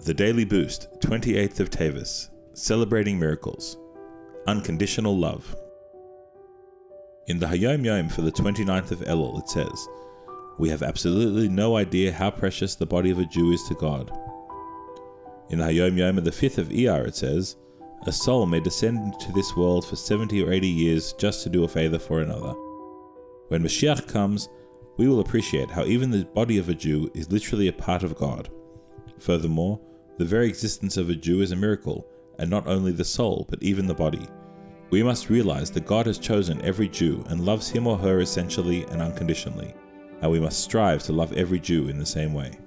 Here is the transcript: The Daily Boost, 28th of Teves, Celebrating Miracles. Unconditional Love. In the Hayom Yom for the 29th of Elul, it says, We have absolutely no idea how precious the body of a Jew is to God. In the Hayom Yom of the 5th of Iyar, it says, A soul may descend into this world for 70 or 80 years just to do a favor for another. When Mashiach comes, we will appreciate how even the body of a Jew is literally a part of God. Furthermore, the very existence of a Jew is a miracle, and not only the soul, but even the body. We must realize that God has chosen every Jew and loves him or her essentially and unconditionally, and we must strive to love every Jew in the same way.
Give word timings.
The 0.00 0.12
Daily 0.12 0.44
Boost, 0.44 0.88
28th 1.00 1.60
of 1.60 1.70
Teves, 1.70 2.28
Celebrating 2.52 3.18
Miracles. 3.18 3.78
Unconditional 4.46 5.16
Love. 5.16 5.56
In 7.26 7.38
the 7.38 7.46
Hayom 7.46 7.86
Yom 7.86 8.10
for 8.10 8.20
the 8.20 8.32
29th 8.32 8.90
of 8.90 9.00
Elul, 9.00 9.38
it 9.38 9.48
says, 9.48 9.88
We 10.58 10.68
have 10.68 10.82
absolutely 10.82 11.48
no 11.48 11.76
idea 11.76 12.12
how 12.12 12.30
precious 12.30 12.74
the 12.74 12.84
body 12.84 13.10
of 13.10 13.18
a 13.18 13.24
Jew 13.24 13.52
is 13.52 13.62
to 13.68 13.74
God. 13.74 14.10
In 15.48 15.60
the 15.60 15.64
Hayom 15.64 15.96
Yom 15.96 16.18
of 16.18 16.24
the 16.24 16.30
5th 16.30 16.58
of 16.58 16.68
Iyar, 16.68 17.06
it 17.06 17.16
says, 17.16 17.56
A 18.06 18.12
soul 18.12 18.44
may 18.44 18.60
descend 18.60 18.98
into 18.98 19.32
this 19.32 19.56
world 19.56 19.86
for 19.86 19.96
70 19.96 20.42
or 20.42 20.52
80 20.52 20.68
years 20.68 21.14
just 21.14 21.44
to 21.44 21.48
do 21.48 21.64
a 21.64 21.68
favor 21.68 21.98
for 21.98 22.20
another. 22.20 22.52
When 23.48 23.62
Mashiach 23.62 24.06
comes, 24.06 24.50
we 24.98 25.08
will 25.08 25.20
appreciate 25.20 25.70
how 25.70 25.84
even 25.84 26.10
the 26.10 26.26
body 26.26 26.58
of 26.58 26.68
a 26.68 26.74
Jew 26.74 27.10
is 27.14 27.32
literally 27.32 27.68
a 27.68 27.72
part 27.72 28.02
of 28.02 28.16
God. 28.16 28.50
Furthermore, 29.24 29.80
the 30.18 30.24
very 30.26 30.46
existence 30.46 30.98
of 30.98 31.08
a 31.08 31.14
Jew 31.14 31.40
is 31.40 31.50
a 31.50 31.56
miracle, 31.56 32.06
and 32.38 32.50
not 32.50 32.66
only 32.66 32.92
the 32.92 33.06
soul, 33.06 33.46
but 33.48 33.62
even 33.62 33.86
the 33.86 33.94
body. 33.94 34.28
We 34.90 35.02
must 35.02 35.30
realize 35.30 35.70
that 35.70 35.86
God 35.86 36.04
has 36.04 36.18
chosen 36.18 36.60
every 36.60 36.88
Jew 36.88 37.24
and 37.30 37.40
loves 37.40 37.70
him 37.70 37.86
or 37.86 37.96
her 37.96 38.20
essentially 38.20 38.84
and 38.84 39.00
unconditionally, 39.00 39.72
and 40.20 40.30
we 40.30 40.40
must 40.40 40.60
strive 40.62 41.02
to 41.04 41.14
love 41.14 41.32
every 41.32 41.58
Jew 41.58 41.88
in 41.88 41.98
the 41.98 42.04
same 42.04 42.34
way. 42.34 42.58